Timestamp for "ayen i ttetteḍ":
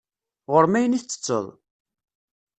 0.77-1.45